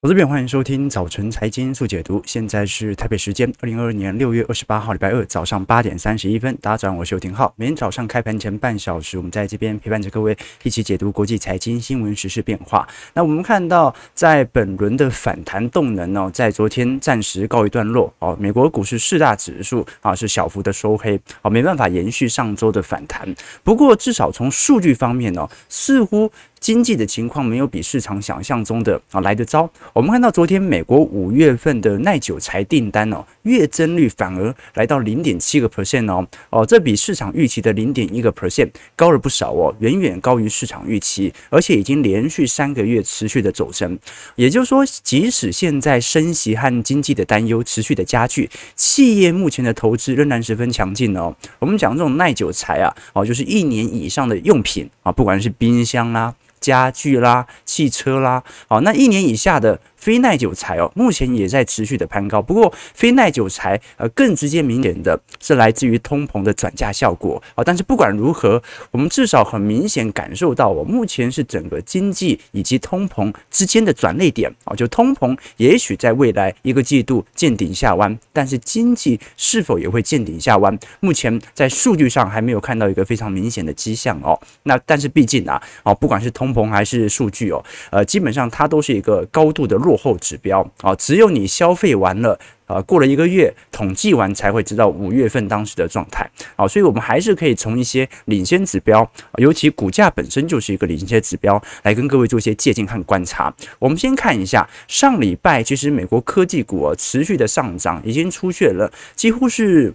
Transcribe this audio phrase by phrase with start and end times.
[0.00, 2.22] 投资朋友，欢迎收听早晨财经速解读。
[2.24, 6.56] 现在是台北时间二零二二年六月二十八号，礼拜二早上八点三十一分。
[6.62, 7.52] 大家早上好，我是邱廷浩。
[7.56, 12.86] 每天早上开盘前半小时，我们在这边陪伴着各位一起解读国际财经新闻、时事变化。
[13.12, 18.14] 那我们看到，在本轮的反弹动能呢，在昨天暂时告一段落。
[18.20, 23.26] 哦，美国股市四大指数啊是小幅的收黑，哦，没办法延续上周的反弹。
[23.64, 26.30] 不过，至少从数据方面呢，似乎。
[26.60, 29.68] 经济的情况没有比市场想象中的啊来得糟。
[29.92, 43.98] 我们看到昨天美国五月份的耐久材订单哦，月增率反而来到零点七个 percent 哦哦，这比市场预期的零点一个 percent 高了不少哦，远远高于市场预期，而且已经连续三个月持续的走升。
[44.36, 51.34] 也就是说，即使现在升息和经济的担忧持续的加剧，企业目前的投资仍然十分强劲哦。
[51.58, 56.34] 我们讲这种耐久材啊，哦，就是一年以上的用品啊，不管是冰箱啦、
[56.68, 59.80] 家具啦、汽车啦，好，那一年以下的。
[60.08, 62.40] 非耐久材哦，目前也在持续的攀高。
[62.40, 67.62] 不过，非耐久材呃更直接明显的是来自于通膨的转嫁效果啊。
[67.62, 74.74] 但是不管如何，我们至少很明显感受到，我目前是整个经济以及通膨之间的转捩点啊。
[74.74, 80.74] 就通膨也许在未来一个季度见顶下弯，但是经济是否也会见顶下弯？
[81.00, 84.40] 目前在数据上还没有看到一个非常明显的迹象哦。
[84.62, 103.52] 那但是毕竟啊，哦不管是通膨还是数据哦，呃基本上它都是一个高度的落后指标啊，只有你消费完了啊，过了一个月统计完才会知道五月份当时的状态啊，所以我们还是可以从一些领先指标，尤其股价本身就是一个领先指标，来跟各位做一些借鉴和观察。
[103.78, 109.92] 我们先看一下上礼拜，其实美国科技股持续的上涨，已经出现了几乎是。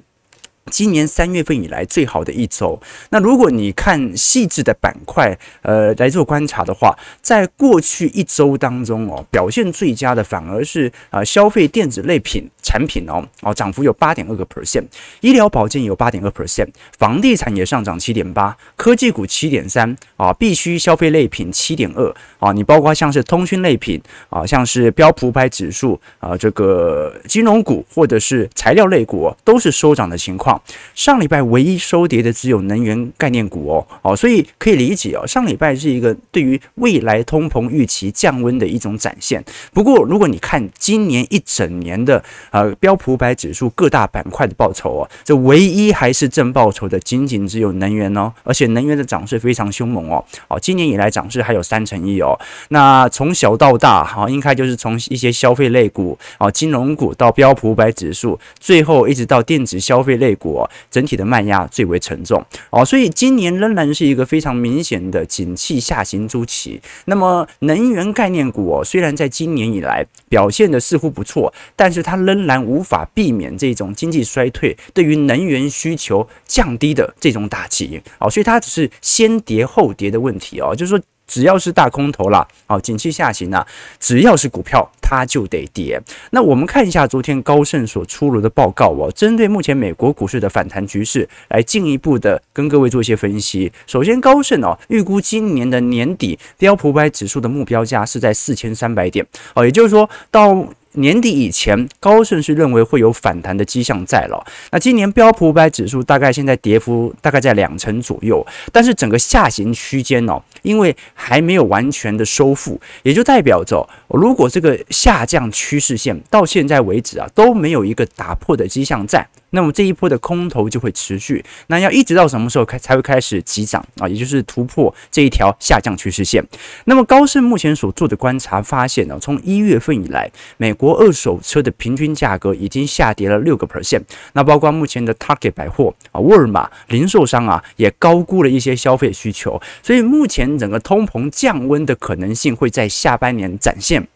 [0.71, 2.79] 今年三月份以来最好的一周。
[3.09, 14.85] 那如果你看细致的板块，呃，来做观察的话，在过去一周当中哦，表现最佳的反而是啊消费电子类品产品哦，哦涨幅有八点二个 percent，
[15.21, 30.52] 医疗保健有八点二 percent，房地产也上涨七点八，科技股七点三啊，必需消费类品七点二啊，你包括像是通讯类品啊，像是标普五百指数啊，这个金融股或者是材料类股都是收涨的情况。
[30.95, 39.43] 上礼拜唯一收跌的只有能源概念股哦，哦，所以可以理解哦，上礼拜是一个对于未来通膨预期降温的一种展现。
[39.73, 52.37] 不过，如果你看今年一整年的呃标普五百指数各大板块的报酬哦，这唯一还是正报酬的，仅仅只有能源哦，而且能源的涨势非常凶猛哦，哦，今年以来涨势还有三成一哦。
[52.69, 60.42] 那从小到大哈，应该就是从一些消费类股啊、金融股到标普五百指数，最后一直到电子消费类股。
[60.91, 66.81] 整体的卖压最为沉重哦，所以今年仍然是一个非常明显的景气下行周期。
[67.05, 81.01] 那么能源概念股哦，虽然在今年以来表现的似乎不错，但是它仍然无法避免这种经济衰退对于能源需求降低的这种打击哦，所以它只是先跌后跌的问题哦，就是说。
[81.33, 83.65] 只要是大空头了，哦，景气下行啊，
[83.99, 85.99] 只要是股票，它就得跌。
[86.29, 93.71] 那我们看一下昨天高盛所出炉的报告哦，针对目前美国股市的反弹局势，来进一步的跟各位做一些分析。
[93.87, 100.63] 首先，高盛哦预估今年的年底标普五百指数的目标价是在四千三百点哦，也就是说到。
[100.93, 104.45] 年底以前，高盛是认为会有反弹的迹象在了。
[104.71, 119.27] 那今年标普五百指数大概现在跌幅大概在两成左右，但是整个下行区间哦，因为还没有完全的收复，也就代表着，如果这个下降趋势线到现在为止啊都没有一个打破的迹象在。
[119.53, 124.07] 那么这一波的空头就会持续，那要一直到什么时候开才会开始急涨啊？
[124.07, 126.43] 也就是突破这一条下降趋势线。
[126.85, 134.01] 那么高盛目前所做的观察发现呢，从一月份以来，美国二手车的平均价格已经下跌了六个 percent。
[134.33, 144.07] 那包括目前的 Target 百货啊、沃尔玛零售商啊，也高估了一些消费需求，所以目前整个通膨降温的可能性会在下半年展现。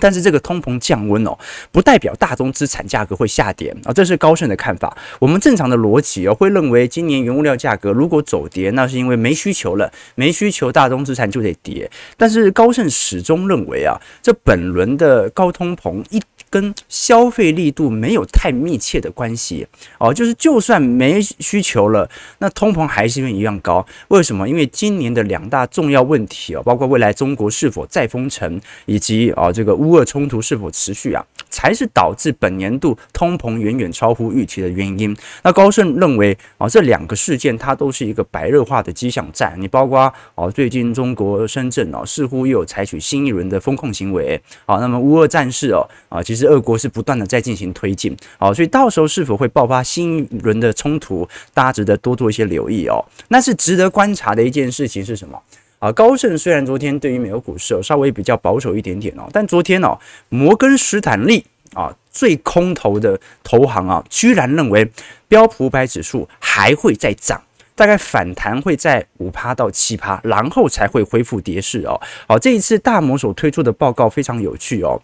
[0.00, 1.36] 但是这个通膨降温哦，
[1.72, 4.96] 不代表大宗资产价格会下跌啊，这是高盛的看法。
[5.18, 11.90] 我们正常的逻辑哦，会认为今年原物料价格如果走跌，那是因为没需求了，没需求，大宗资产就得跌。
[12.16, 16.20] 但是高盛始终认为啊，这本轮的高通膨一。
[16.48, 19.66] 跟消费力度没有太密切的关系
[19.98, 22.08] 哦，就是就算没需求了，
[22.38, 23.84] 那通膨还是一样高。
[24.08, 24.48] 为什么？
[24.48, 31.24] 因为今年的两大重要问题哦，包括未来中国是否再封城，以及啊这个乌俄冲突是否持续啊。
[31.48, 35.16] 才是导致本年度通膨远远超乎预期的原因。
[35.42, 39.54] 那高盛认为啊，这两个事件它都是一个白热化的迹象战。
[39.58, 44.38] 你包括哦，最近中国深圳哦，似乎又有采取新一轮的风控行为。
[44.66, 48.14] 好，那么乌俄战事哦，啊，其实俄国是不断的在进行推进。
[48.38, 53.02] 好，所以到时候是否会爆发新一轮的冲突，大家值得多做一些留意哦。
[53.28, 55.40] 那是值得观察的一件事情是什么？
[55.86, 59.96] 啊，高盛虽然昨天对于美国股市哦稍微比较保守一点点哦，但昨天哦，
[60.28, 61.44] 摩根士丹利
[61.74, 64.90] 啊最空头的投行啊，居然认为
[65.28, 67.40] 标普五百指数还会再涨，
[67.76, 72.00] 大概反弹会在五趴到七趴，然后才会恢复跌势哦。
[72.26, 75.00] 好，这一次大摩所推出的报告非常有趣哦，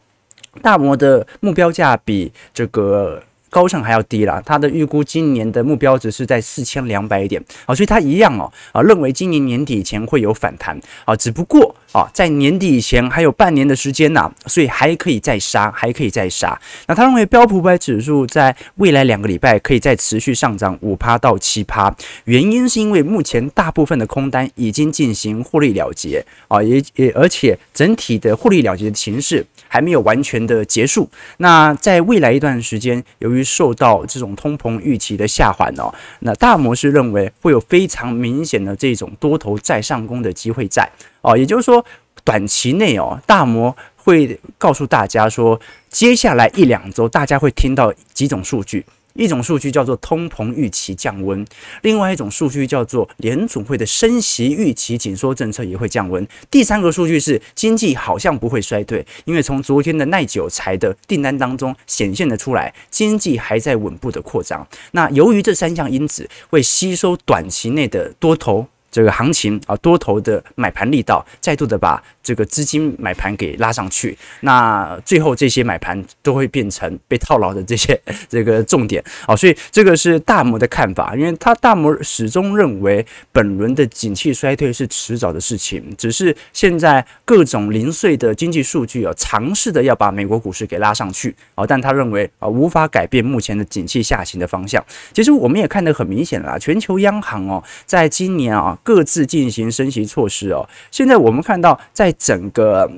[0.61, 3.23] 大摩的目标价比这个。
[3.53, 7.39] 高盛还要低啦，他的预估今年的目标值是在四千两百点。
[7.67, 10.81] 啊，所以他一样哦啊，认为今年年底前会有反弹。
[11.05, 16.59] 啊，只不过啊，在年底以前还有半年的时间呐，所以还可以再杀，还可以再杀。
[16.87, 21.95] 那他认为标普五百指数在未来两个礼拜可以再持续上涨五趴到七趴，
[22.25, 31.09] 原因是因为目前大部分的空单已经进行获利了结啊，也也而且整体的获利了结的形势还没有完全的结束。
[31.37, 40.89] 那在未来一段时间，由于受到这种通膨预期的下滑哦，那大摩是认为会有非常明显的这种多头再上攻的机会在
[41.23, 41.85] 哦，也就是说
[42.23, 45.59] 短期内哦，大摩会告诉大家说，
[45.89, 48.85] 接下来一两周大家会听到几种数据。
[49.15, 51.45] 一种数据叫做通膨预期降温，
[51.83, 56.27] 另外一种数据叫做联总会的升息预期紧缩政策也会降温。
[56.51, 64.67] 第三个数据是经济好像不会衰退，因为从昨天的耐久材的订单当中显现得出来，经济还在稳步的扩张。
[64.93, 68.67] 那由于这三项因子会吸收短期内的多头。
[68.93, 77.99] 这个行情啊，多头的买盘力道再度的把这个资金买盘给拉上去，那最后这些买盘都会变成被套牢的这些
[78.29, 94.85] 这个重点啊，所以这个是大摩的看法，因为他大摩始终认为本轮的景气衰退是迟早的事情，只是现在各种零碎的经济数据啊，尝试的要把美国股市给拉上去啊，但他认为啊，无法改变目前的景气下行的方向。
[95.15, 98.79] 其实我们也看得很明显了，全球央行哦，在今年啊。
[98.83, 100.69] 各自进行升级措施哦。
[100.91, 102.91] 现在我们看到，在整个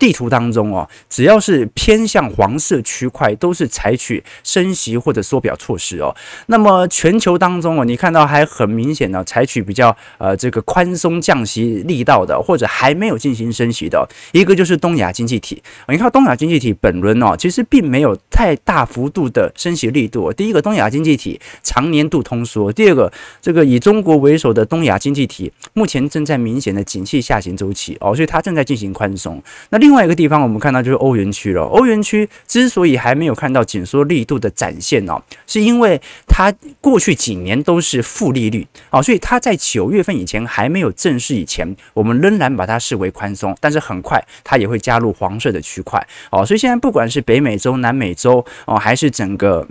[0.00, 6.12] 地图当中哦，只要是偏向黄色区块，都是采取升息或者缩表措施哦。
[6.46, 15.62] 那么全球当中哦，你看到还很明显的采取比较呃这个宽松降息力道的，或者还没有进行升息的，一个就是东亚经济体。
[15.86, 20.32] 你看东亚经济体本轮哦，其实并没有太大幅度的升息力度。
[20.32, 23.12] 第一个，东亚经济体长年度通缩；第二个，
[23.42, 29.42] 这个以中国为首的东亚经济体目前正在明显的景气下行周期哦，所以它正在进行宽松。
[29.68, 31.62] 那另另外一个地方，我们看到就是欧元区了。
[31.62, 43.52] 欧元区之所以还没有看到紧缩力度的展现哦，是因为它过去几年都是负利率哦，所以它在九月份以前还没有正式以前，我们仍然把它视为宽松。
[43.58, 46.00] 但是很快它也会加入黄色的区块
[46.30, 49.66] 哦，所以现在不管是北美洲、南美洲哦，还是整个。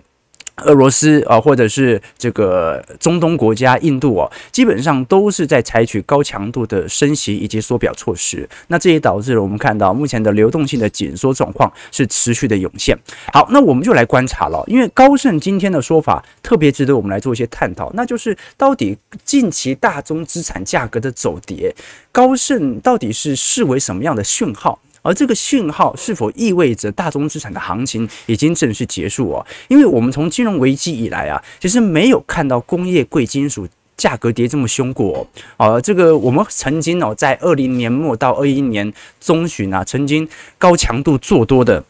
[0.65, 8.47] 俄罗斯啊，或者是这个中东国家印度哦，基本上都是在采取高强度的升息以及缩表措施。
[8.67, 12.97] 那这也导致了我们看到目前的流动性的紧缩状况是持续的涌现。
[13.33, 21.73] 好，那我们就来观察了，因为高盛今天的说法特别值得我们来做一些探讨，那就是到底近期大宗资产价格的走跌，
[22.11, 24.79] 高盛到底是视为什么样的讯号？
[25.09, 29.43] 而这个讯号是否意味着大宗资产的行情已经正式结束哦？
[29.67, 33.67] 因为我们从金融危机以来啊，其实没有看到工业贵金属
[33.97, 35.27] 价格跌这么凶过哦。
[35.57, 40.29] 啊，这个我们曾经哦，在二零年末到二一年中旬啊，曾经
[40.59, 41.83] 高强度做多的。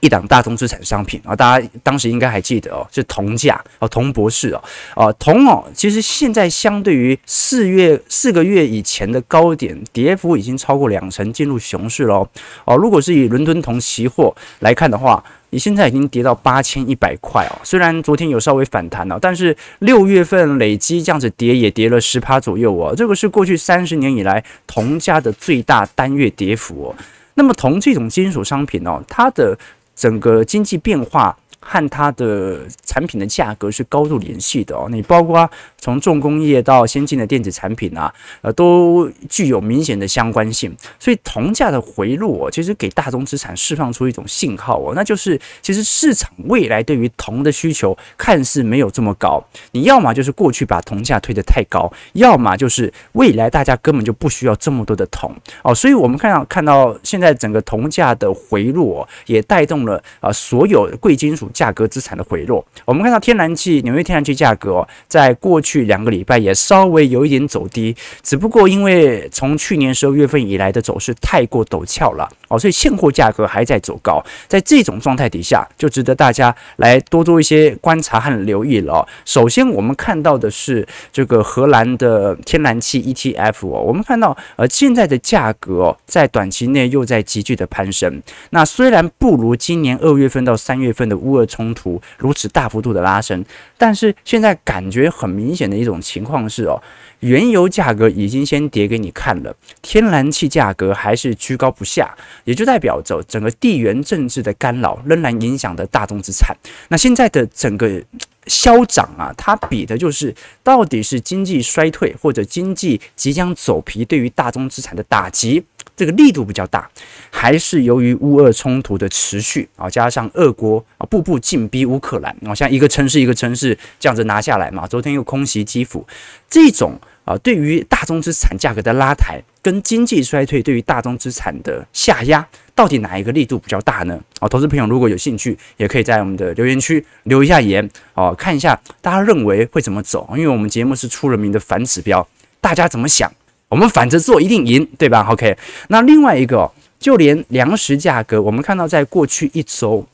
[0.00, 4.62] 一档大宗资产商品啊，大家当时应该还记得哦，是铜价哦，铜博士哦，
[4.94, 12.28] 啊铜哦，其实现在相对于四月四个月以前的高点，跌幅已经超过两成，进入熊市了
[12.64, 12.76] 哦。
[12.76, 17.58] 如果是以伦敦铜期货来看的话，你现在已经跌到八千一百块哦。
[17.62, 26.96] 虽然昨天有稍微反弹了，但是六月份累积这样子跌也跌了十趴左右哦，这个是过去三十年以来铜价的最大单月跌幅哦。
[27.34, 29.56] 那么铜这种金属商品哦，它的
[29.94, 34.86] 整个经济变化和它的产品的价格是高度联系的哦。
[34.90, 40.74] 你包括从重工业到先进的电子产品啊，呃，都具有明显的相关性。
[41.00, 49.42] 所以铜价的回落，其实给大宗资产释放出一种信号哦，那就是其实市场未来对于铜的需求看似没有这么高。
[49.72, 55.74] 你要么就是过去把铜价推得太高，要么就是未来大家根本就不需要这么多的铜哦。
[55.74, 62.62] 所以我们看到看到现在整个铜价的回落，也带动了啊所有贵金属价格资产的回落。
[62.84, 74.22] 我们看到天然气，纽约天然气价格，在过去两个礼拜也稍微有一点走低，只不过因为从去年十二月份以来的走势太过陡峭了哦，所以现货价格还在走高。
[74.48, 79.06] 在这种状态底下，就值得大家来多做一些观察和留意了。
[79.24, 88.20] 首先，我们看到的是这个荷兰的天然气 ETF，我们看到呃现在的价格，在短期内又在急剧的攀升。
[88.50, 93.44] 那虽然不如今年二月份到三月份的乌尔冲突如此大幅度的拉升，
[93.76, 96.80] 但是现在感觉很明显的一种情况是哦，
[97.20, 106.56] 原油价格已经先跌给你看了，天然气价格还是居高不下，也就代表着整个地缘政治的干扰仍然影响着大宗资产。
[106.88, 108.02] 那现在的整个。
[108.46, 115.64] 消长啊，它比的就是到底是经济衰退或者经济即将走皮，对于大宗资产的打击
[115.96, 116.88] 这个力度比较大，
[117.30, 126.06] 还是由于乌俄冲突的持续啊，加上俄国啊步步进逼乌克兰啊，像一个城市一个城市这样子拿下来嘛，昨天又空袭基辅，
[126.48, 132.46] 这种啊对于大宗资产价格的拉抬，跟经济衰退对于大宗资产的下压。
[132.76, 134.20] 到底哪一个力度比较大呢？
[134.40, 140.28] 啊，投资朋友如果有兴趣，也可以在我们的留言区留一下言哦，看一下大家认为会怎么走。
[140.32, 142.26] 因为我们节目是出了名的反指标，
[142.60, 143.32] 大家怎么想，
[143.74, 145.56] 我们反着做一定赢，对吧？OK，
[145.88, 150.06] 那另外一个，就连粮食价格，我们看到在过去一周。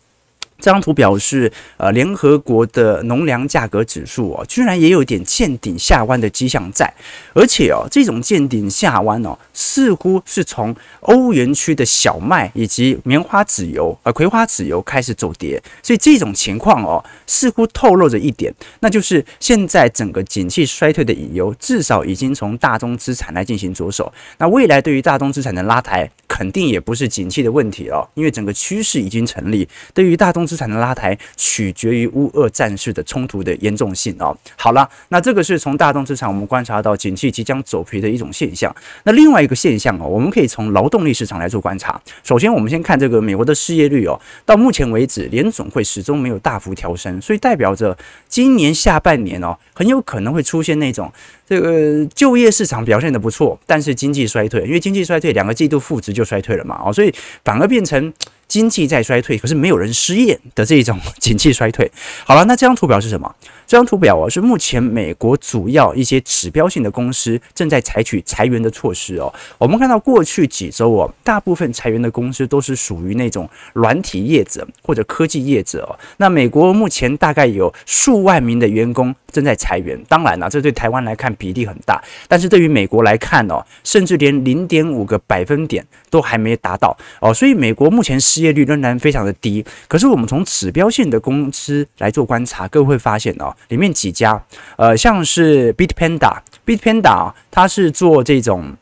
[0.61, 6.93] 这张图表示，呃，联合国的农粮价格指数哦，居然也有点见顶下弯的迹象在，
[7.35, 30.47] 而且哦，这种见顶下弯哦，似乎是从欧元区的小麦以及棉花籽油、呃葵花籽油开始走跌，所以这种情况哦，似乎透露着一点，那就是现在整个景气衰退的隐忧，至少已经从大宗资产来进行着手，那未来对于大宗资产的拉抬，肯定也不是景气的问题哦，因为整个趋势已经成立，对于大宗。
[30.51, 34.37] 资产的拉抬取决于乌俄战事的冲突的严重性哦。
[34.57, 38.75] 好了，那这个是从大宗资产我们观察到景气即将走皮的一种现象。
[39.05, 42.01] 那另外一个现象哦，我们可以从劳动力市场来做观察。
[42.25, 47.97] 首先，我们先看这个美国的失业率哦，到目前为止联总会始终没有大幅调升，所以代表着
[48.27, 51.13] 今年下半年哦，很有可能会出现那种
[51.50, 57.12] 这个就业市场表现的不错，但是经济衰退，因为经济衰退两个季度负值就衰退了嘛哦，所以
[57.45, 58.12] 反而变成。
[58.50, 61.88] 经济在衰退，可是没有人失业的这一种景气衰退。
[62.26, 63.33] 好了，那这张图表是什么？
[63.64, 69.33] 这张图表啊，是目前美国主要一些指标性的公司正在采取裁员的措施哦。
[69.57, 75.95] 我们看到过去几周哦，大部分裁员的公司都是属于那种软体业者或者科技业者哦。
[76.16, 79.97] 那美国目前大概有数万名的员工正在裁员。
[80.09, 87.33] 当然了，这对台湾来看比例很大，但是对于美国来看哦，甚至连零点五个百分点都还没达到哦。
[87.33, 89.65] 所以美国目前失业率仍然非常的低。
[89.87, 93.55] 可是我们从指标性的公司来做观察，各位会发现哦。
[93.69, 94.43] 里面几家，
[94.77, 98.75] 呃，像是 Bitpanda，Bitpanda 它是做这种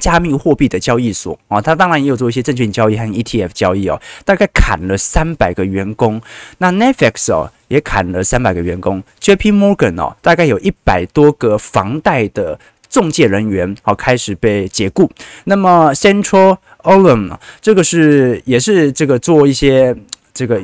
[0.00, 6.20] 加密货币的交易所啊，它当然也有做一些证券交易和 ETF 交易哦，大概砍了三百个员工。
[6.58, 15.10] 那 Netflix 哦也砍了三百个员工，JP Morgan 哦大概有一百多个房贷的中介人员哦开始被解雇。
[15.44, 19.96] 那么 Central olm 这个是也是这个做一些
[20.34, 20.60] 这个。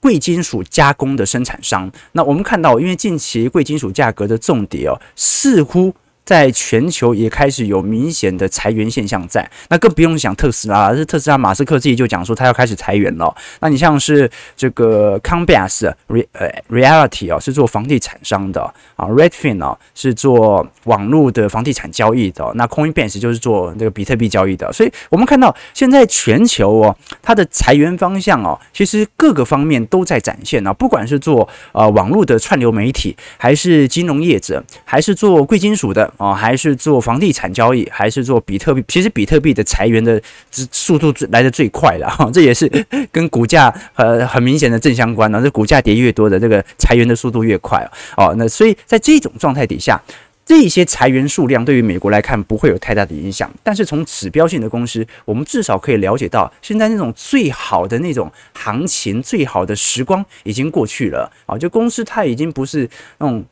[0.00, 5.94] 贵金属加工的生产商，那我们看到，因为近期贵金属价格的重跌哦，似乎。
[6.24, 10.96] 在全球也开始有明显的裁员现象在，那更不用想特斯拉了。
[10.96, 13.34] 是特斯拉，马斯克自己就讲说他要开始裁员了。
[13.60, 18.62] 那你像是这个 Coinbase Re 呃 Reality 哦，是做房地产商的
[18.94, 22.50] 啊，Redfin 哦是做网络的房地产交易的。
[22.54, 24.72] 那 Coinbase 就是做这个比特币交易的。
[24.72, 30.72] 所以我们看到现在全球哦，它的裁员方向哦，其实各个方面都在展现啊。
[30.72, 36.11] 不管是做呃网络的串流媒体，还是金融业者，还是做贵金属的。
[36.16, 38.84] 哦，还是做房地产交易，还是做比特币？
[38.88, 42.70] 其实比特币的裁员的速度来得最快了哈， 这也是
[43.10, 45.40] 跟股价呃很明显的正相关呢。
[45.42, 48.34] 这股价跌越多的，这个裁员的速度越快哦。
[48.36, 50.00] 那所以在这种状态底下，
[50.44, 61.56] 这些裁员数量对于美国来看不会有太大的影响，但是从指标性的公司，我们至少可以了解到，现在那种最好的那种行情、最好的时光已经过去了啊！
[61.56, 62.88] 就公司它已经不是
[63.18, 63.44] 那种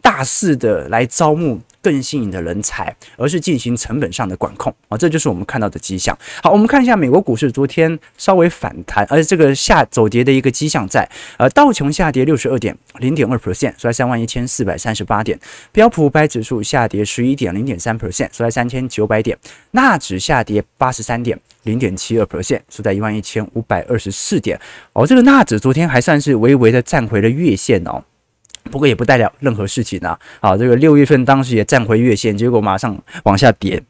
[0.00, 1.60] 大肆的来招募。
[1.86, 6.18] 更吸引的人才，而是进行成本上的管控啊，这就是我们看到的迹象。
[6.42, 15.38] 好，我们看一下美国股市昨天稍微反弹，而这个下走跌的一个迹象在，呃，道琼下跌六十二点零点二 percent，收在三万一千四百三十八点；
[15.70, 19.36] 标普五百指数下跌十一点零点三 percent，收在三千九百点；
[19.70, 24.58] 纳指下跌八十三点零点七二 percent，收在一万一千五百二十四点。
[24.92, 28.02] 哦，这个纳指昨天还算是微微的站回了月线哦。
[28.70, 30.18] 不过也不代表任何事情啊！
[30.40, 33.82] 好，这个六月份当时也站回月线，结果马上往下跌。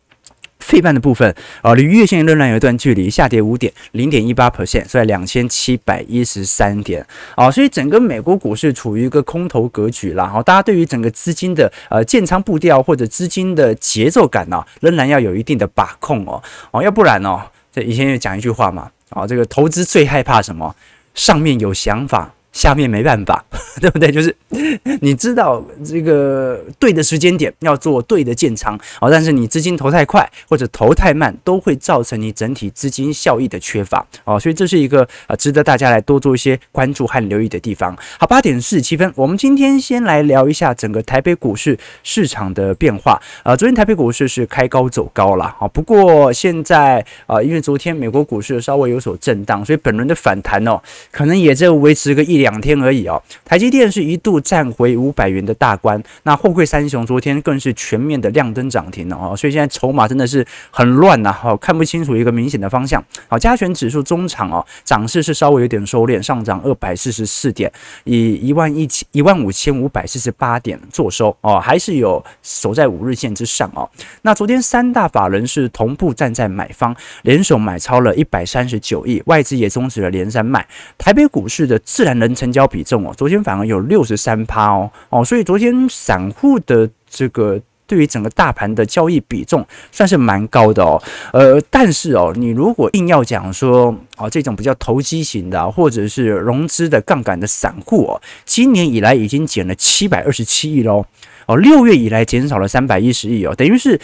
[0.59, 7.06] 费半的部分啊，离月线仍然有一段距离，下跌五点零点一八 percent，所以两千七百一十三点
[7.37, 7.49] 啊。
[7.49, 10.26] 所以整个美国股市处于一个空头格局啦。
[10.26, 16.42] 好，大家对于整个资金的呃建仓步调或者资金的节奏感呢、仍然要有一定的把控哦。
[16.73, 17.40] 哦，要不然哦，
[17.73, 20.75] 这以前也讲一句话嘛，啊，这个投资最害怕什么？
[21.14, 22.33] 上面有想法。
[22.57, 23.45] 下面没办法，
[23.83, 24.11] 对不对？
[24.11, 24.35] 就是
[25.03, 37.95] 你知道这个对的时间点要做对的建仓哦，但是你资金投太快或者投太慢，都会造成你整体资金效益的缺乏哦，所以这是一个呃值得大家来多做一些关注和留意的地方。
[38.19, 43.21] 好，八点四十七分，我们今天先来聊一下整个台北股市市场的变化。
[43.43, 50.81] 呃，昨天台北股市是开高走高了啊，不过现在啊，因为昨天美国股市稍微有所震荡，所以本轮的反弹哦，
[51.13, 52.46] 可能也就维持个一两。
[52.47, 63.03] 两天而已哦，台积电是一度站回五百元的大关，那货柜三雄昨天更是全面的亮灯涨停了哦，所以现在筹码真的是很乱呐，好看不清楚一个明显的方向。
[63.26, 67.73] 好，加权指数中场哦，涨势是稍微有点收敛，上涨二百四十四点，
[68.05, 73.91] 以一万一千一万五千五百四十八点作收哦，还是有守在五日线之上哦。
[74.23, 80.65] 那昨天三大法人是同步站在买方，联手买超了一百三十九亿，外资也终止了连三卖。
[80.97, 82.36] 台北股市的自然人。
[82.37, 91.02] 成交比重哦，昨天反而有六十三趴哦哦，所以昨天散户的这个对于整个大盘的交易比重算是蛮高的哦，
[91.33, 101.07] 呃，但是哦，你如果硬要讲说哦，这种比较投机型的或者是融资的杠杆的散户哦，今年以来已经减了七百二十七亿喽
[101.47, 104.00] 哦，六月以来减少了三百一十亿哦，等于是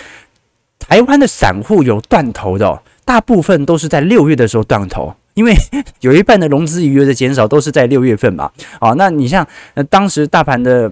[0.78, 5.14] 台湾的散户有断头的哦，大部分都是在六月的时候断头。
[5.34, 5.54] 因为
[6.00, 10.90] 有一半的融资余额的减少都是在六月份嘛，啊，那你像那当时大盘的。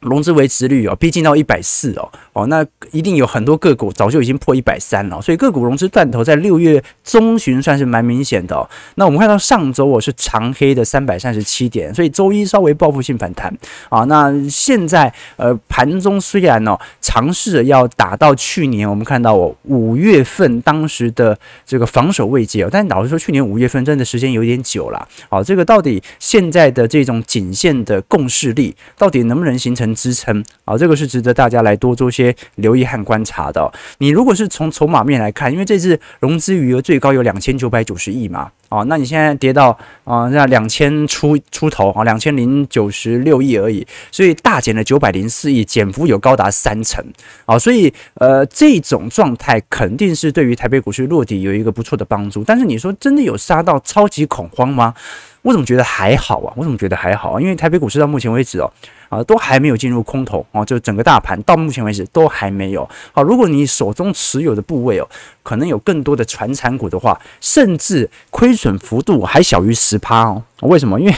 [0.00, 8.68] 融资维持率哦，逼近到一百四哦哦，那一定有很多个股早就已经破一百三了，所以个股融资断头在六月中旬算是蛮明显的哦。
[8.96, 13.52] 那我们看到上周我是长黑的三百三十七点，所以周一稍微报复性反弹
[13.88, 14.00] 啊。
[14.04, 25.08] 那现在呃盘中虽然哦尝试着要打到去年我们看到我五月份当时的这个防守位阶哦，但老实说去年五月份真的时间有点久了。
[25.28, 33.72] 好，这个到底现在的这种颈线的共识力到底能不能形成支撑啊，这个是值得大家来多做些留意和观察的。
[33.98, 47.04] 你如果是从筹码面来看，因为这次融资余额最高有两千九百九十亿嘛，哦，那你现在跌到啊，那两千出出头啊，两千零九十六亿而已，所以大减了九百零四亿，减幅有高达三成
[47.44, 52.42] 啊，所以呃，这种状态肯定是对于台北股市落底有一个不错的帮助。
[52.44, 54.94] 但是你说真的有杀到超级恐慌吗？
[55.42, 56.52] 我怎么觉得还好啊？
[56.56, 57.40] 我怎么觉得还好啊？
[57.40, 58.72] 因为台北股市到目前为止哦。
[59.08, 62.88] 啊，都还没有进入空头啊，就整个大盘到目前为止都还没有。
[63.12, 65.08] 好，如果你手中持有的部位哦，
[65.42, 70.42] 可能有更多的传产股的话，甚至亏损幅度还小于十趴哦。
[70.62, 70.98] 为什么？
[70.98, 71.14] 因为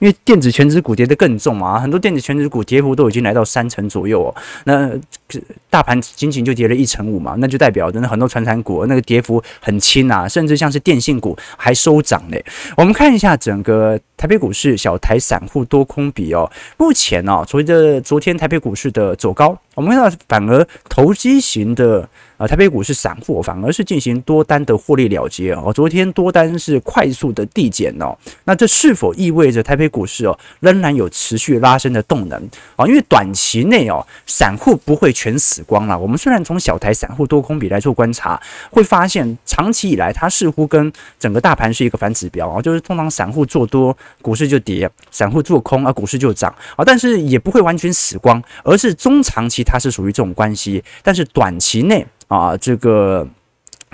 [0.00, 4.34] 因为电子全指股跌得更重嘛，很多电子全指股跌幅都已经来到三成左右哦。
[4.64, 4.90] 那
[5.70, 12.44] 大盘仅仅就跌了一成五嘛，那就代表真的很多传产股那个跌幅很轻啊，甚至像是电信股还收涨嘞。
[12.76, 22.06] 我们看一下整个台北股市小台散户多空比哦，目前呢，随着昨天台北股市的走高，我们看到反而投机型的。
[22.42, 25.72] 啊，台北股市散户反而是进行多单的获利了结哦。
[25.72, 32.42] 昨天多单是快速的递减哦，那这是否意味着台北股市哦仍然有持续拉升的动能
[32.74, 32.84] 啊？
[32.84, 35.96] 因为短期内哦，散户不会全死光了。
[35.96, 46.84] 我们虽然从小台散户多空比来做观察，会发现长期以来它似乎跟整个大盘是一个反指标啊，就是通常散户做多，股市就跌；散户做空啊，股市就涨啊。
[46.84, 52.04] 但是也不会完全死光，而是中长期它是属于这种关系，但是短期内。
[52.32, 53.28] 啊，这个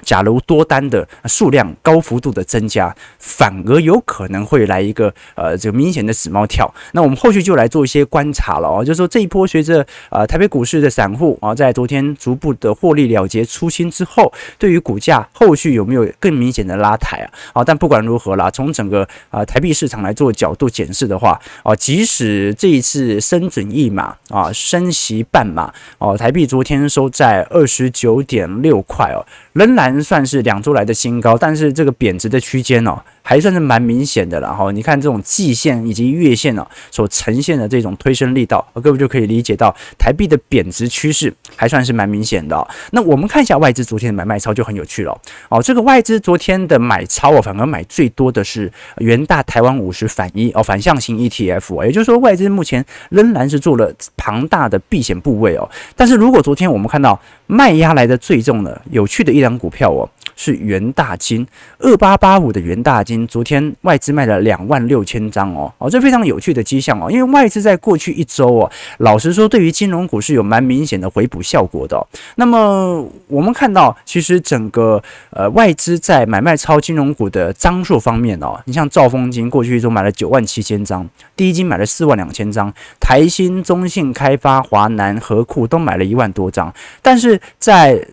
[0.03, 6.73] 假如多单的数量高幅度的增加，反而有可能会来一个呃这个明显的死猫跳。
[6.93, 17.31] 那我们后续就来做一些观察了哦，就是说这一波随着呃台北股市的散户啊，在昨天逐步的获利了结出清之后，对于股价后续有没有更明显的拉抬啊？
[17.55, 29.88] 啊，但不管如何啦，从整个啊台币市场来做角度检视的话，啊，即使这一次升准一码啊，升息半码哦，台币昨天收在二十九点六块哦，仍然。
[30.03, 34.71] 算是两周来的新高，但是这个贬值的区间哦，还算是蛮明显的了哈。
[34.73, 42.69] 你看这种季线以及月线哦，所呈现的这种推升力道，各位就可以理解到台币的贬值趋势还算是蛮明显的。
[42.93, 45.63] 那我们看一下外资昨天的买卖超就很有趣了哦。
[45.63, 55.69] 这个外资昨天的买超哦，反而买最多的是元大台湾五十反一哦，反向型 ETF，也就是说外资目前仍然是做了庞大的避险部位哦。
[55.97, 59.78] 但是如果昨天我们看到卖压来的最重的有趣的一档股票。
[59.79, 60.03] 票哦，
[60.35, 61.47] 是元大金
[61.79, 72.05] 二八八五的元大金，昨天外资卖了两万六千张哦哦，这非常有趣的迹象哦，因为外资在过去一周哦，老实说，对于金融股是有蛮明显的回补效果的。
[72.35, 88.05] 那么我们看到，其实整个呃外资在买卖超金融股的张数方面哦，你像兆丰金过去一周买了九万七千张，第一金买了四万两千张，台新、中信、开发、华南、合库都买了一万多张，但是在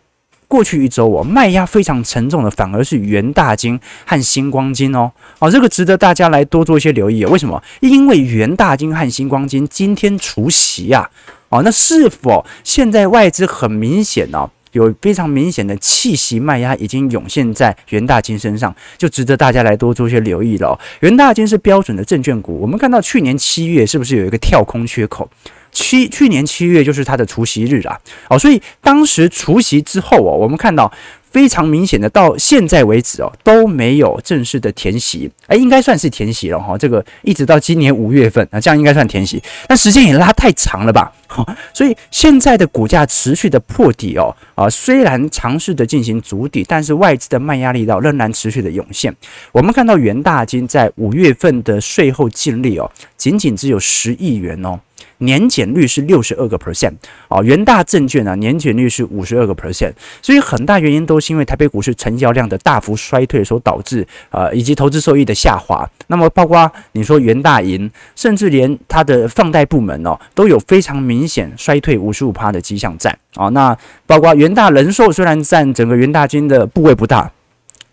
[0.48, 7.30] 过去一周哦，卖压非常沉重的反而是元大金和星光金哦，哦，这个值得大家来多做一些留意哦。
[7.30, 7.62] 为什么？
[7.82, 11.10] 因为元大金和星光金今天除息呀，
[11.50, 20.78] 哦，那是否现在外资很明显哦，有非常明显的气息卖压已经涌现在元大金身上，就值得大家来多做一些留意了。
[21.00, 25.30] 元大金是标准的证券股，我们看到去年七月是不是有一个跳空缺口？
[25.76, 30.90] 七去年七月就是它的除息日啊，哦，所以当时除息之后哦，我们看到
[31.30, 49.14] 非常明显的，到现在为止哦都没有正式的填息，哎，应该算是填息了哈，这个一直到今年五月份啊，这样应该算填息，但时间也拉太长了吧，哈，所以现在的股价持续的破底哦，啊，虽然尝试的进行筑底，但是外资的卖压力道仍然持续的涌现，
[49.52, 54.80] 我们看到元大金在五月份的税后净利哦，仅仅只有十亿元哦。
[55.20, 56.94] 年减率是六十二个 percent
[57.28, 65.90] 啊，元大证券啊，年减率是五十二个 percent，所以很大原因都是因为台北股市成交量的大幅衰退所导致，呃，以及投资收益的下滑。
[66.08, 73.48] 那么包括你说元大银，甚至连它的放贷部门哦，都有非常明显衰退五十五趴的迹象在啊。
[73.50, 73.76] 那
[74.06, 77.32] 包括元大人寿，虽然占整个元大金的部位不大，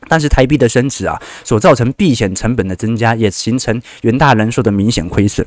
[0.08, 5.46] 但是台币的升值啊，所造成避险成本的增加，也形成元大人寿的明显亏损。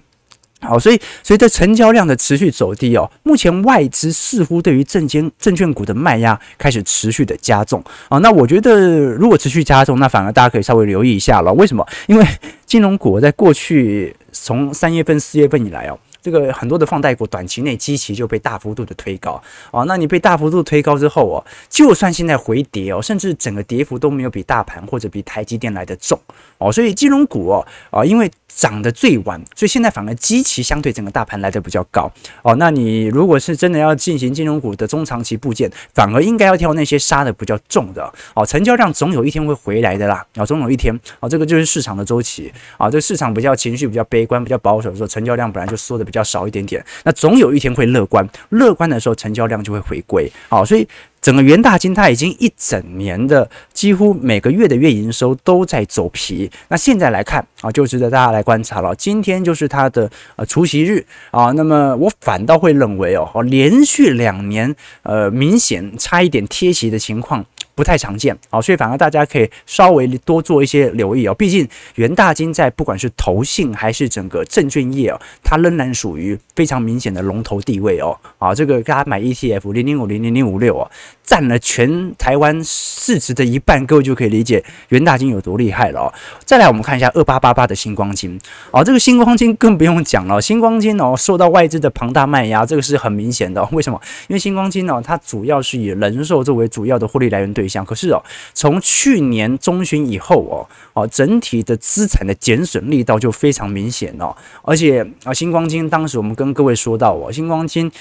[0.66, 8.18] 好，所以随着成交量的持续走低哦，目前外资似乎对于证监证券股的卖压开始持续的加重啊。
[8.20, 11.54] 那我觉得如果持续加重，那反而大家可以稍微留意一下了。
[11.54, 11.86] 为什么？
[12.08, 12.26] 因为
[12.66, 15.98] 金融股在过去从三月份、四月份以来哦。
[16.26, 19.40] 这个很多的放贷股短期内基期就被大幅度的推高。
[19.70, 21.38] 哦，那你被大幅度推高之后哦，
[21.70, 26.20] 就算现在回跌哦，甚至整个跌幅都没有比大盘或者比台积电来得重。
[26.58, 32.12] 哦，所以金融股哦啊，因为涨得最晚，所以现在反而基期相对整个大盘来得比较高。
[32.42, 32.56] 哦。
[32.56, 38.12] 那你如果是真的要进行金融股的中长期部件，反而应该要挑那些杀得比较重的。
[38.34, 42.52] 哦，成交量总有一天会回来的啦，啊，总有一天啊，这个就是市场的周期。
[42.78, 46.26] 啊，这市场比较情绪比较悲观、比较保守的时候，成交量本来就缩的比较较。
[46.26, 50.28] 少一点点，那总有一天会乐观，乐观的时候成交量就会回归。
[50.50, 50.86] 好，所以
[51.22, 56.50] 整个元大金它已经一整年的几乎每个月的月营收都在走皮。
[56.68, 58.96] 那现在来看啊，就值得大家来观察了。
[58.96, 67.46] 今天就是它的呃除息日啊，那么我反倒会认为哦，连续两年呃明显差一点贴息的情况。
[67.76, 71.34] 不太常见啊，所以反而大家可以稍微多做一些留意哦。
[71.34, 78.18] 毕竟元大金在不管是投信还是整个证券业哦，它仍然属于非常明显的龙头地位哦。
[78.40, 80.90] 啊，这个大家买 ETF 零零五零零零五六哦，
[81.22, 86.14] 占了全台湾市值的一半，各位就可以理解元大金有多厉害了哦。
[86.46, 88.40] 再来，我们看一下二八八八的星光金
[88.72, 93.68] 哦，这个星光金更不用讲了，星光金哦受到外资的庞大卖压，这个是很明显的哦。
[93.74, 94.00] 为什么？
[94.30, 97.65] 因为星光金哦，它主要是以人寿作为主要的获利来源对。
[97.86, 98.22] 可是哦，
[98.54, 107.92] 从去年中旬以后哦，哦，整体的资产的减损力道就非常明显哦，而且啊，星光金当时我们跟各位说到哦，星光金。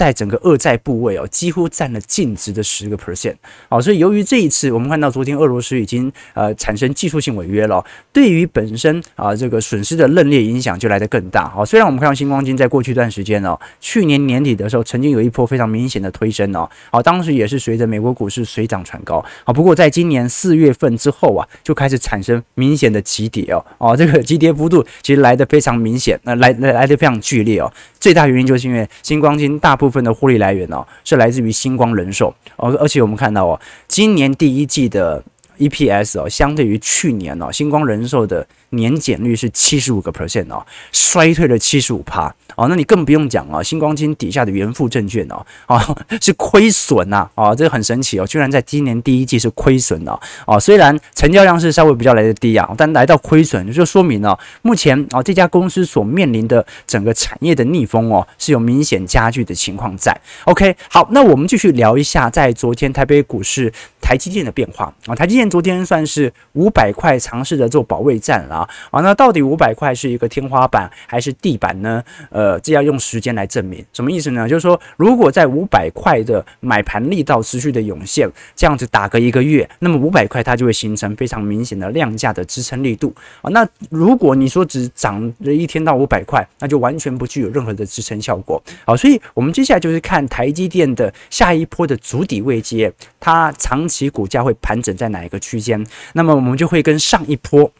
[0.00, 3.34] 在整个二债部位哦，几乎占了净值的十个 percent。
[3.68, 11.50] 好，所以由于这一次我们看到昨天俄罗斯已经呃产生技术性违约了，对于本身啊这个损失的认列影响就来得更大。
[11.50, 19.22] 好，虽然我们看到新光金在过去一段时间哦，去年年底的时候曾经有一波非常明显的推升哦，好，当时也是随着美国股市水涨船高。
[19.44, 27.70] 好，不过在今年四月份之后啊，就开始产生明显的急跌哦，哦，这个急跌幅度其实来得非常明显，那来来来得非常剧烈哦。
[27.98, 35.20] 最大原因就是因为新光金大部分部分的获利来源呢，是来自于星光人寿，而而且我们看到哦，今年第一季的
[35.58, 60.16] EPS 哦，相对于去年哦，星光人寿的年减率是七十五个 percent 哦，衰退了七十五趴哦，那你更不用讲啊，新光金底下的元富证券哦，哦 是亏损呐，哦，这很神奇哦，居然在今年第一季是亏损的哦，虽然成交量是稍微比较来的低啊，但来到亏损就说明了目前哦这家公司所面临的整个产业的逆风哦是有明显加剧的情况在。
[60.44, 68.59] OK，好，那我们继续聊一下在昨天台北股市台积电的变化啊，台积电昨天算是五百块尝试着做保卫战了。
[68.90, 72.02] 啊，那到底五百块是一个天花板还是地板呢？
[72.30, 73.84] 呃，这要用时间来证明。
[73.92, 74.48] 什么意思呢？
[74.48, 83.50] 就是说，如果在五百块的买盘力道持续的涌现，这样子打个一个月，那么五百块它就会形成非常明显的量价的支撑力度啊。
[83.50, 88.62] 那如果你说只涨了一天到五百块，那就完全不具有任何的支撑效果。
[88.84, 95.84] 好，所以我们接下来就是看台积电的下一波的足底位阶，它长期股价会盘整在哪一个区间？
[96.12, 97.70] 那么我们就会跟上一波。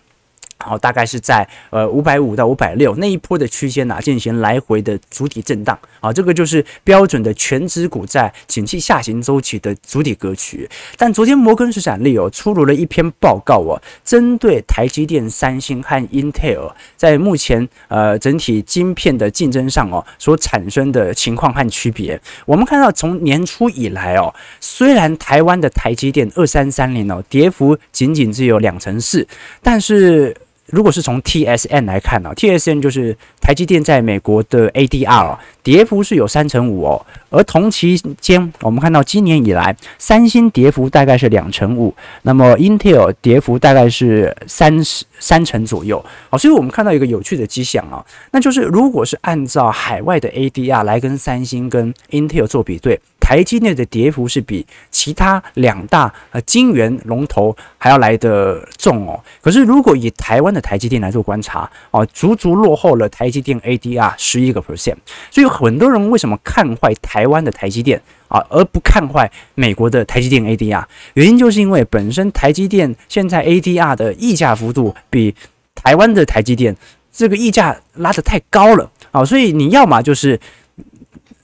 [0.65, 10.69] 好，大概是在呃五百五到五百六那一波的区间呐，进行来回的主体震荡啊，这个就是标准的权值股在景气下行周期的主体格局。
[10.97, 22.21] 但昨天摩根士丹利哦出炉了一篇报告哦，针对台积电、三星和 Intel 在目前呃整体晶片的竞争上哦所产生的情况和区别。
[22.45, 29.27] 我们看到从年初以来哦，虽然台湾的台积电二三三零哦跌幅仅仅只有两成四，
[29.63, 30.37] 但是
[30.73, 37.07] 如果是从 T S N 来看呢，T S N 就是台积电在美国的 ADR，跌幅是有三成五哦。
[37.31, 46.05] 而同期间，我们看到今年以来，三星跌幅大概是两成五，那么 Intel 跌幅大概是三十三成左右。
[46.29, 53.01] 好，所以我们看到一个有趣的迹象啊，那就是如果是按照海外的 ADR 来跟三星跟 Intel 做比对。
[53.31, 59.23] 台积电的跌幅是比其他两大呃晶圆龙头还要来得重哦。
[59.41, 64.97] 可是如果以台湾的台积电来做观察哦，足足落后了台积电 ADR 十一个 percent。
[65.31, 70.83] 所以很多人为什么看坏台湾的台积电啊，而不看坏美国的台积电 ADR？
[71.15, 75.33] 原因就是因为本身台积电现在 ADR 的溢价幅度比
[75.77, 76.77] 台湾的台积电
[77.13, 80.41] 这个溢价拉得太高了啊，所以你要么就是。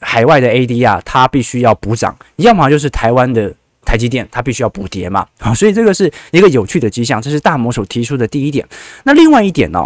[0.08, 3.52] 海外的 ADR 它必须要补涨，要么就是台湾的
[3.84, 8.64] 台积电它必须要补跌嘛，啊，所以这个是一个有趣的迹象，这是大摩所提出的第一点。
[9.02, 9.84] 那另外一点呢，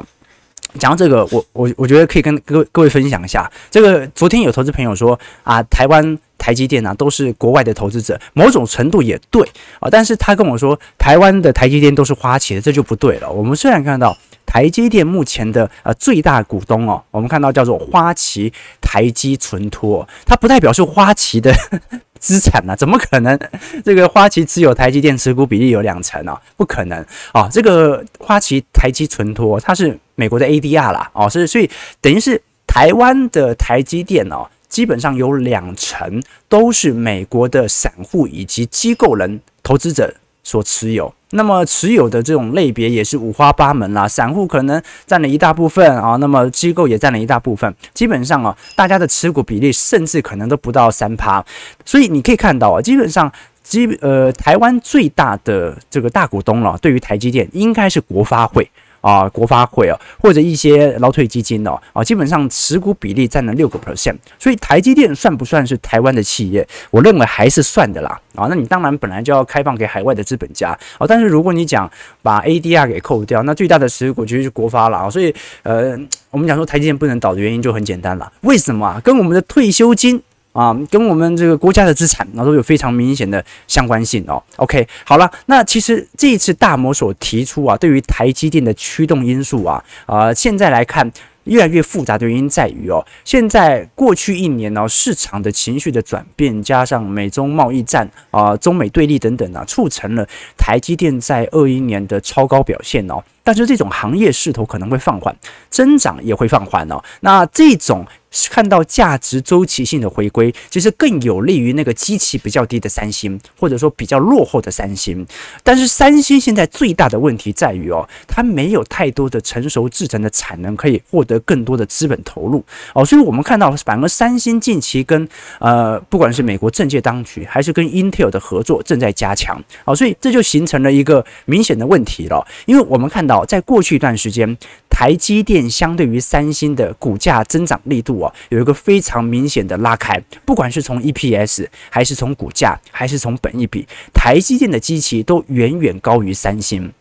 [0.79, 9.43] 讲到这个，我我我觉得可以跟各各位分享一下，这个昨天有投资朋友说啊，台湾台积电啊都是国外的投资者，某种程度也对
[9.81, 13.31] 啊，但是他跟我说台湾的台积电都是花旗的，这就不对了。
[13.31, 14.17] 我们虽然看到。
[14.53, 21.55] 台积电目前的呃最大股东哦，我们看到叫做花旗台积存托，它不代表是花旗的
[22.19, 23.39] 资产啊，怎么可能？
[23.85, 26.99] 这个花旗持有台积电持股比例有两成啊，不可能
[27.33, 27.49] 啊！
[27.49, 40.13] 这个花旗台积存托它是美国的 ADR 啦，哦，是所以等于是台湾的台积电哦，基本上有两成都是美国的散户以及机构人投资者
[40.51, 41.13] 所持有。
[41.31, 51.45] 那么持有的这种类别也是五花八门啦，散户可能占了一大部分啊，那么机构也占了一大部分，基本上啊，大家的持股比例甚至可能都不到三趴，
[51.85, 53.31] 所以你可以看到啊，基本上
[53.63, 58.69] 基呃台湾最大的这个大股东了，对于台积电应该是国发会。
[59.01, 66.67] 啊，国发会啊，或者一些劳退基金哦，啊，基本上持股比例占了六个 percent，所以台积电算不算是台湾的企业？
[66.91, 68.21] 我认为还是算的啦。
[68.37, 71.91] 啊，那你当然本来就要开放给海外的资本家啊，但是如果你讲
[72.23, 75.11] 把 ADR 给扣掉，那最大的持股就是国发了啊。
[75.11, 75.99] 所以呃，
[76.31, 79.01] 我们讲说台积电不能倒的原因就很简单了，为什么啊？
[79.03, 80.23] 跟我们的退休金。
[80.53, 84.43] 啊，跟我们这个国家的资产，那都有非常明显的相关性哦。
[84.57, 91.11] OK，好了，那其实这一次大摩所提出啊，对于台积电的驱动因素啊，呃，现在来看
[91.45, 100.27] 越来越复杂的原因在于哦，现在过去一年呢，市场的情绪的转变，加上美中贸易战啊、中美对立等等啊，促成了
[100.59, 103.23] 台积电在二一年的超高表现哦。
[103.43, 105.35] 但是这种行业势头可能会放缓，
[105.71, 107.03] 增长也会放缓哦。
[107.21, 108.07] 那这种
[108.49, 115.27] 看到价值周期性的回归，其实更有利于那个基期比较低的三星，或者说比较落后的三星。
[115.65, 122.65] 但是三星现在最大的问题在于哦，它没有太多的成熟制程的产能可以获得更多的资本投入。
[122.95, 129.61] 哦，所以我们看到反而三星近期跟呃不管是美国政界当局还是跟 Intel 的合作正在加强。
[129.85, 134.57] 哦，所以这就形成了一个明显的问题了，因为我们看到在过去一段时间，
[135.01, 146.93] 台积电相对于三星的股价增长力度啊，有一个非常明显的拉开，不管是从 EPS 还是从股价还是从本益比，台积电的基期都远远高于三星。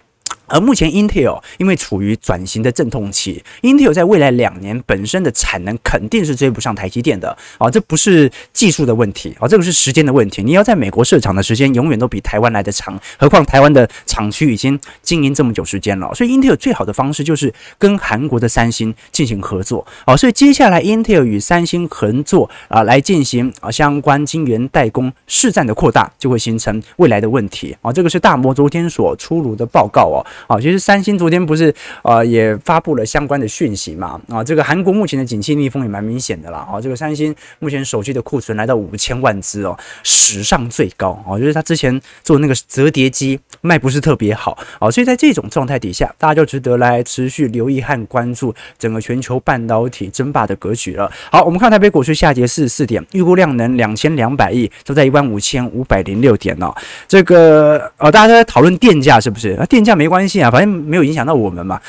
[0.50, 10.44] 而目前 Intel 因为处于转型的阵痛期，Intel 在未来两年本身的产能肯定是追不上台积电的啊，这不是技术的问题啊，这个是时间的问题。
[10.44, 30.26] 你要在美国设厂的时间永远都比台湾来得长，何况台湾的厂区已经经营这么久时间了，所以 Intel 最好的方式就是跟韩国的三星进行合作啊，所以接下来 Intel 与三星合作啊，来进行啊相关晶圆代工市占的扩大，就会形成未来的问题啊，这个是大摩昨天所出炉的报告哦。
[30.48, 31.74] 好，其实三星昨天不是
[32.04, 34.20] 呃也发布了相关的讯息嘛？
[34.30, 36.68] 啊，这个韩国目前的景气逆风也蛮明显的啦。
[36.72, 51.12] 啊，这个三星目前手机的库存来到五千万只哦，史上最高啊，就是他之前做那个折叠机卖不是特别好啊，所以在这种状态底下，大家就值得来持续留意和关注整个全球半导体争霸的格局了。
[51.32, 56.74] 好，我们看台北股市下跌四十四点，预估量能两千两百亿，都在一万五千五百零六点哦。
[57.08, 59.52] 这个呃，大家都在讨论电价是不是？
[59.54, 60.29] 啊，电价没关系。
[60.38, 61.82] 啊，反正没有影响到我们嘛，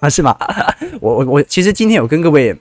[0.00, 0.36] 啊， 是吗？
[1.00, 2.54] 我我我，其实今天有跟各位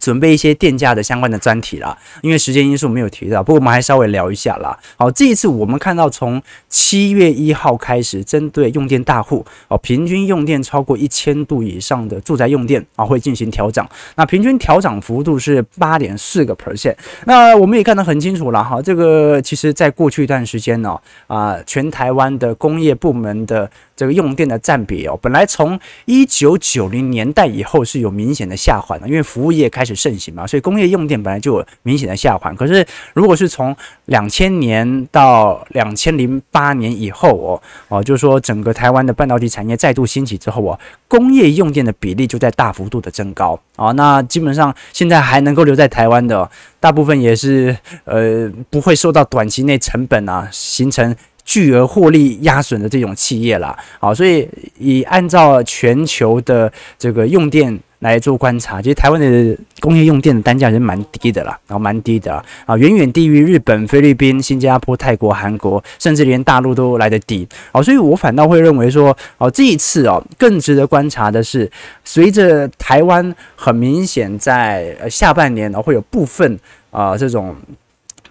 [0.00, 4.76] 准备一些电价的相关的专题啦，因为时间因素没有提到，不过我们还稍微聊一下啦。
[4.96, 13.88] 好，这一次我们看到从七月一号开始，针对用电大户哦，平均用电超过一千度以上的住宅用电啊，会进行调涨。
[14.16, 16.96] 那平均调涨幅度是八点四个 percent。
[17.24, 23.70] 那我们也看得很清楚了哈，这个其实在过去一段时间呢，啊，全台湾的工业部门的。
[23.96, 32.52] 这个用电的占比哦，本来从一九九零年代以后是有明显的下滑的，因为服务业开始盛行嘛，所以工业用电本来就有明显的下滑。
[32.52, 40.78] 可是如果是从两千年到两千零八年以后哦，哦，就是说整个台湾的半导体产业再度兴起之后哦，
[41.08, 43.92] 工业用电的比例就在大幅度的增高啊。
[43.92, 46.46] 那基本上现在还能够留在台湾的，
[46.78, 51.16] 大部分也是呃不会受到短期内成本啊形成。
[51.46, 54.46] 巨额获利压损的这种企业啦，好，所以
[54.78, 71.70] 以按照全球的这个用电来做观察，其实台湾的工业用电的单价是蛮低的啦，然后蛮低的啊，远远低于日本、菲律宾、新加坡、泰国、韩国，甚至连大陆都来得低，好，所以我反倒会认为说，哦，这一次哦，更值得观察的是，
[72.04, 76.58] 随着台湾很明显在下半年呢会有部分
[76.90, 77.54] 啊这种。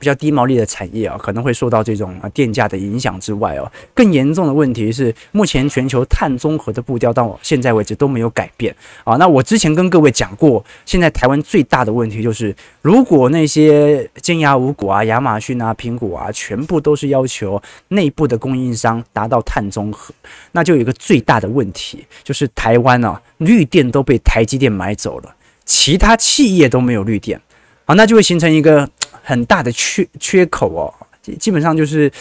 [0.05, 3.65] 比较低毛利的产业啊，可能会受到这种啊电价的影响之外哦，
[3.95, 9.15] 更严重的问题是，目前全球碳中和的步调到现在为止都没有改变啊。
[9.15, 20.13] 那我之前跟各位讲过，现在台湾最大的问题就是，如果那些尖牙五骨啊、亚马逊啊、苹果啊，全部都是要求内部的供应商达到碳中和，
[20.51, 27.41] 那就有一个最大的问题，就是台湾啊绿电都被台积电买走了，其他企业都没有绿电
[27.85, 28.87] 啊，那就会形成一个。
[29.25, 30.93] 很大的缺缺口哦，
[31.39, 32.11] 基本上就是，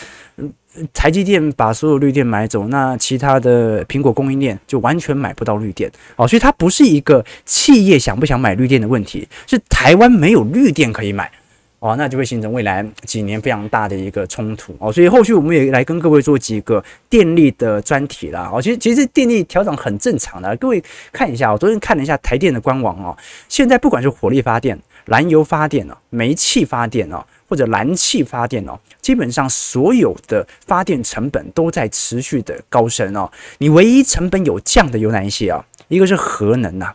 [0.94, 5.92] 台积电把所有绿电买走，那其他的苹果供应链就完全买不到绿电。
[6.16, 11.30] 哦，所以它不是一个企业想不想买绿电的问题，是台湾没有绿电可以买。
[11.80, 14.74] 哦，那就会形成未来几年非常大的一个冲突。
[14.78, 18.50] 哦，所以后续我们也来跟各位做几个电力的专题啦。
[18.50, 23.14] 哦，其实其实电力调整很正常的，各位看一下，我昨天看了一下台电的官网哦，
[23.50, 24.78] 现在不管是火力发电。
[25.04, 33.30] 燃油发电哦，煤气发电哦，或者燃气发电哦，基本上所有的发电成本都在持续的高升哦。
[33.58, 35.64] 你唯一成本有降的有哪一些啊？
[35.88, 36.94] 一个是核能呐，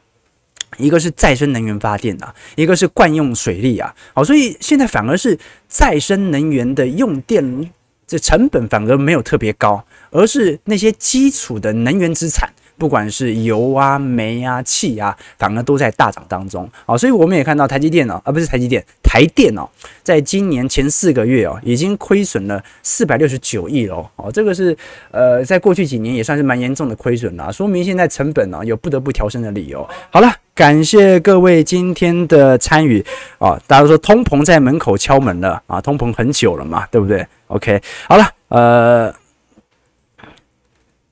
[0.78, 3.94] 一个是再生能源发电呐，一个是惯用水力啊。
[4.14, 7.72] 好，所以现在反而是再生能源的用电
[8.08, 12.52] 这成本反而没有特别高，而是那些基础的能源资产。
[12.80, 19.68] 不管是油啊、煤啊、气啊，反而都在大涨当中啊，所以我们也看到台积电哦，而不是台积电，台电哦，
[20.02, 24.76] 在今年前四个月哦，已经亏损了四百六十九亿了哦，这个是
[25.12, 29.86] 呃，在过去几年也算是蛮严重的亏损了，说明现在成本呢有不得不调升的理由。
[30.10, 33.06] 好了，感谢各位今天的参与
[33.40, 39.14] 啊，大家都说通膨在门口敲门了啊，通膨很久了嘛，对不对？OK，好了，呃。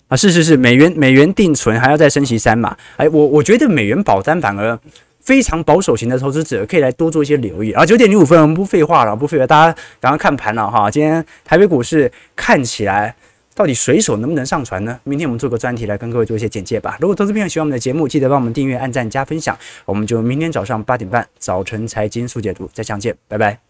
[0.07, 4.77] 啊，是是是，美元美元定存还要再升息三嘛，哎，我我觉得美元保单反而
[5.19, 7.71] 非常保守型的投资者可以来多做一些留意。
[7.73, 10.89] 啊九点零五分，我们不废话了，不废话，大家赶快看盘了哈。
[10.89, 13.15] 今天台北股市看起来。
[13.57, 14.99] 到底水手能不能上船呢？
[15.03, 16.95] 明天我们做个专题来跟各位做一些简介吧。
[17.01, 19.57] 如果投资朋友喜欢我们的节目，记得帮我们订阅、按赞、加分享。
[19.83, 23.66] 我们就明天早上八点半早晨财经速解读再相见，拜拜。